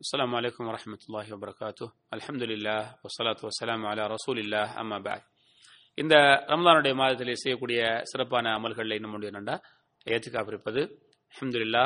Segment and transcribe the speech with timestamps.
[0.00, 5.22] السلام عليكم ورحمة الله وبركاته الحمد لله والصلاة والسلام على رسول الله أما بعد
[5.98, 6.14] இந்த
[6.50, 9.54] ரமலானுடைய மாதத்திலே செய்யக்கூடிய சிறப்பான அமல்களில் இன்னும் ஒன்று என்னண்டா
[10.06, 10.80] ஏத்துக்காப் இருப்பது
[11.32, 11.84] அஹமதுல்லா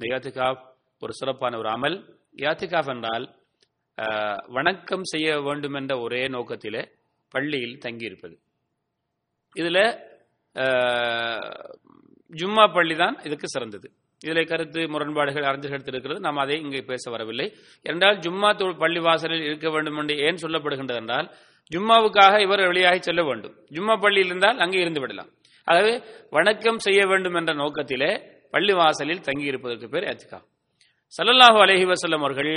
[0.00, 0.60] இந்த ஏத்துக்காப்
[1.02, 1.96] ஒரு சிறப்பான ஒரு அமல்
[2.44, 3.26] ஏத்துக்காப் என்றால்
[3.98, 6.82] ஆஹ், வணக்கம் செய்ய வேண்டும் என்ற ஒரே நோக்கத்திலே
[7.34, 8.36] பள்ளியில் தங்கியிருப்பது
[9.56, 9.78] இதுல
[10.56, 11.68] ஆஹ்,
[12.32, 13.88] ஜும்மா பள்ளி தான் இதுக்கு சிறந்தது
[14.21, 17.47] இதில் கருத்து முரண்பாடுகள் அறிஞர்கள் இருக்கிறது நாம் அதை இங்கே பேச வரவில்லை.
[17.91, 18.49] என்றால் ஜும்மா
[18.81, 21.29] பள்ளி வாசலில் இருக்க வேண்டும் என்று ஏன் சொல்லப்படுகின்றது என்றால்
[21.71, 23.55] ஜும்மாவுக்காக இவர் வெளியாகி செல்ல வேண்டும்.
[23.75, 25.31] ஜும்மா பள்ளியில் இருந்தால் அங்கே இருந்து விடலாம்.
[25.67, 25.93] அதாவது
[26.37, 28.11] வணக்கம் செய்ய வேண்டும் என்ற நோக்கத்திலே
[28.55, 30.39] பள்ளி வாசலில் தங்கியிருப்பதற்கு பேர் எத்திகா
[31.13, 32.53] சல்லல்லாஹு அலஹி வசல்லம் அவர்கள்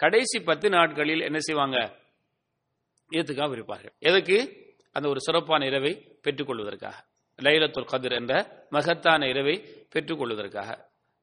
[0.00, 1.76] கடைசி பத்து நாட்களில் என்ன செய்வாங்க?
[3.10, 4.38] ஏத்துக்காக இருப்பார்கள் எதுக்கு
[4.96, 5.92] அந்த ஒரு சிறப்பான இரவை
[6.24, 6.96] பெற்றுக்கொள்வதற்காக.
[7.42, 8.32] லைலத்துல் கதிர் என்ற
[8.70, 9.56] மகத்தான இரவை
[9.92, 10.70] பெற்றுக்கொள்வதற்காக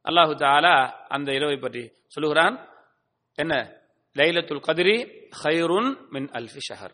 [0.05, 0.75] அல்லாஹு தாலா
[1.07, 2.55] அந்த இரவை பற்றி சொல்லுகிறான்.
[3.35, 3.53] என்ன?
[4.15, 4.95] லைலத்துல் கதிரி
[5.43, 6.93] ஹைருன் மின் அல்ஃபி ஷஹர்.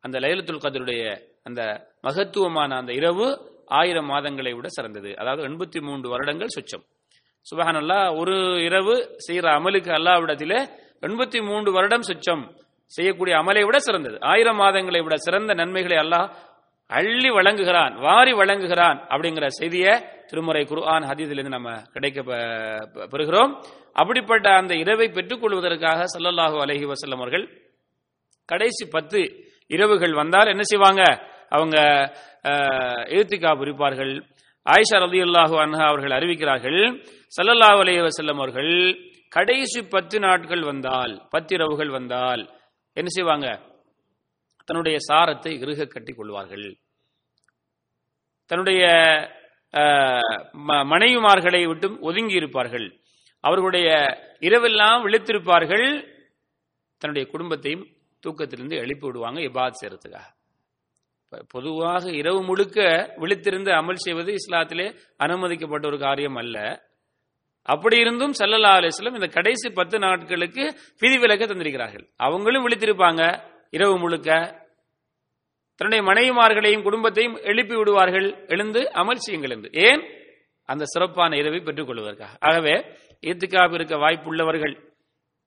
[0.00, 1.02] அந்த லைலத்துல் கதிருடைய
[1.42, 1.60] அந்த
[2.00, 3.26] மகத்துவமான அந்த இரவு
[3.66, 5.16] ஆயிரம் மாதங்களை விட சிறந்தது.
[5.16, 6.84] அதாவது எண்பத்தி மூன்று வருடங்கள் சுச்சம்.
[7.46, 10.60] சுபஹானல்லா ஒரு இரவு செய்கிற அமலுக்கு அல்லாவிடத்திலே
[11.00, 12.44] எண்பத்தி மூன்று வருடம் சுச்சம்
[12.86, 14.16] செய்யக்கூடிய அமலை விட சிறந்தது.
[14.20, 16.26] ஆயிரம் மாதங்களை விட சிறந்த நன்மைகளை அல்லாஹ்
[16.98, 19.92] அள்ளி வழங்குகிறான் வாரி வழங்குகிறான் அப்படிங்கிற செய்தியை
[20.30, 22.18] திருமுறை குர்ஆன் ஹதீதிலிருந்து நம்ம கிடைக்க
[23.12, 23.52] பெறுகிறோம்.
[24.00, 26.86] அப்படிப்பட்ட அந்த இரவை பெற்றுக் கொள்வதற்காக ஸல்லல்லாஹு அலைஹி
[27.18, 27.46] அவர்கள்
[28.48, 29.20] கடைசி பத்து
[29.76, 31.02] இரவுகள் வந்தால் என்ன செய்வாங்க?
[31.56, 31.76] அவங்க
[33.18, 34.14] ஏத்திகா புரிப்பார்கள்.
[34.66, 36.80] ஆயிஷா ரதியுல்லாஹு அன்ஹா அவர்கள் அறிவிக்கிறார்கள்
[37.36, 38.72] சல்லல்லாஹு அலஹி வசல்லம் அவர்கள்
[39.36, 42.42] கடைசி பத்து நாட்கள் வந்தால் பத்து இரவுகள் வந்தால்
[42.96, 43.46] என்ன செய்வாங்க?
[44.64, 46.76] தன்னுடைய சாரத்தை இறுக கட்டி கொள்வார்கள்.
[48.46, 48.86] தன்னுடைய
[49.72, 53.00] ம- மனைவிமார்களை விட்டும் ஒதுங்கி இருப்பார்கள்.
[53.40, 53.88] அவர்களுடைய
[54.40, 56.08] இரவெல்லாம் விழித்திருப்பார்கள்.
[56.98, 57.86] தன்னுடைய குடும்பத்தையும்
[58.20, 60.38] தூக்கத்திலிருந்து எழுப்பி விடுவாங்க இபாத் செய்யறதுக்காக
[61.48, 62.82] பொதுவாக இரவு முழுக்க
[63.16, 66.82] விழித்திருந்து அமல் செய்வது இஸ்லாத்திலே அனுமதிக்கப்பட்ட ஒரு காரியம் அல்ல.
[67.62, 72.10] அப்படி இருந்தும் சல்லல்லா அலிஸ்லம் இந்த கடைசி பத்து நாட்களுக்கு விதிவிலக்க தந்திருக்கிறார்கள்.
[72.16, 73.49] அவங்களும் விழித்திருப்பாங்க.
[73.70, 74.58] இரவு முழுக்க
[75.76, 79.70] தன்னுடைய மனைவிமார்களையும் குடும்பத்தையும் எழுப்பி விடுவார்கள் எழுந்து அமல் செய்யுங்கள் என்று.
[79.72, 80.04] ஏன்?
[80.64, 82.36] அந்த சிறப்பான இரவை பெற்றுக் கொள்வதற்காக.
[82.40, 82.72] ஆகவே
[83.20, 84.74] ஈத்துக்காக இருக்க வாய்ப்புள்ளவர்கள்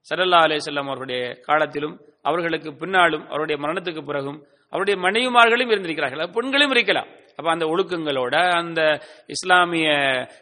[0.09, 6.29] சரல்லா அலே செல்லம் அவருடைய காலத்திலும் அவர்களுக்கு பின்னாலும் அவருடைய மரணத்துக்கு பிறகும் அவருடைய மனைவிமார்களும் இருந்திருக்கிறார்கள்.
[6.29, 7.07] பெண்களும் இருக்கலாம்.
[7.35, 9.89] அப்ப அந்த ஒழுக்கங்களோட அந்த இஸ்லாமிய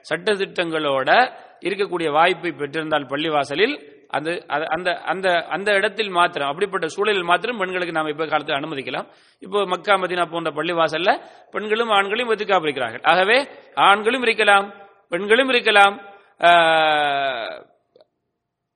[0.10, 4.30] சட்டதிட்டங்களோட இருக்கக்கூடிய வாய்ப்பை பெற்றிருந்தால் பள்ளிவாசலில் அந்த
[4.76, 9.08] அந்த அந்த அந்த இடத்தில் மாத்திரம் அப்படிப்பட்ட சூழலில் மாத்திரம் பெண்களுக்கு நாம் இப்போ காலத்தில் அனுமதிக்கலாம்.
[9.46, 11.12] இப்போ மக்கா மதினா போன்ற பள்ளிவாசல்ல
[11.56, 13.38] பெண்களும் ஆண்களும் வெத்துக்காப்பு இருக்கிறார்கள் ஆகவே
[13.90, 14.68] ஆண்களும் இருக்கலாம்
[15.14, 15.96] பெண்களும் இருக்கலாம்.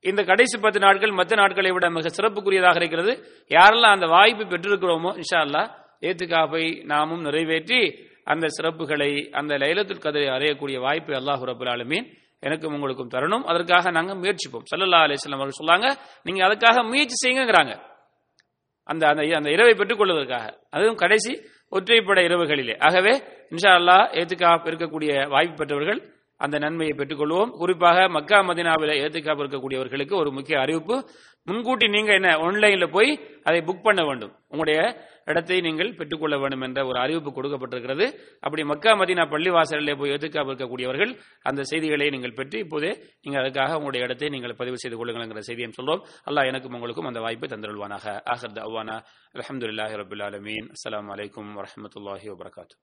[0.04, 3.12] இந்த கடைசி பத்து நாட்கள் மற்ற நாட்களை விட மிக சிறப்புக்குரியதாக இருக்கிறது.
[3.50, 5.70] யாரெல்லாம் அந்த வாய்ப்பு பெற்றிருக்கிறோமோ இன்ஷா அல்லாஹ்
[6.08, 7.80] ஏத்துக்காப்பை நாமும் நிறைவேற்றி
[8.32, 9.10] அந்த சிறப்புகளை
[9.40, 12.06] அந்த லைலத்துல் கதரை அறையக்கூடிய வாய்ப்பை அல்லாஹ் ரபுல் ஆலமீன்
[12.38, 13.44] எனக்கும் உங்களுக்கும் தரணும்.
[13.44, 14.64] அதற்காக நாங்க முயற்சிப்போம்.
[14.70, 17.80] சல்லல்லா அலிஸ்லாம் அவர்கள் சொல்லாங்க நீங்க அதுக்காக முயற்சி செய்யுங்கிறாங்க
[18.82, 22.78] அந்த அந்த அந்த இரவை பெற்றுக்கொள்வதற்காக அதுவும் கடைசி ஒற்றைப்படை இரவுகளிலே.
[22.78, 23.10] ஆகவே
[23.50, 27.50] இன்ஷா அல்லாஹ் ஏத்துக்காப் இருக்கக்கூடிய வாய்ப்பு பெற்றவர்கள் அந்த நன்மையை பெற்றுக்கொள்வோம்.
[27.60, 30.96] குறிப்பாக மக்கா மதினாவில் ஏத்துக்காப்பு இருக்கக்கூடியவர்களுக்கு ஒரு முக்கிய அறிவிப்பு.
[31.48, 33.10] முன்கூட்டி நீங்க என்ன ஆன்லைன்ல போய்
[33.48, 34.32] அதை புக் பண்ண வேண்டும்.
[34.52, 34.78] உங்களுடைய
[35.30, 38.06] இடத்தை நீங்கள் பெற்றுக்கொள்ள வேண்டும் என்ற ஒரு அறிவிப்பு கொடுக்கப்பட்டிருக்கிறது.
[38.44, 41.12] அப்படி மக்கா மதினா பள்ளி வாசலிலே போய் ஏத்துக்காப் இருக்கக்கூடியவர்கள்
[41.50, 42.90] அந்த செய்திகளை நீங்கள் பெற்று இப்போதே
[43.24, 46.04] நீங்கள் அதுக்காக உங்களுடைய இடத்தை நீங்கள் பதிவு செய்து கொள்ளுங்கள்ங்கிற செய்தியும் சொல்றோம்.
[46.30, 48.98] அல்லாஹ் எனக்கும் உங்களுக்கும் அந்த வாய்ப்பை தந்திருவானாக ஆஹர் அவ்வானா
[49.36, 51.08] அலமதுல்லாஹி ரபுல்லாலமீன் ஆலமீன்.
[51.12, 52.76] வலைக்கம் வரமத்துல்லாஹி வபர்காத்து.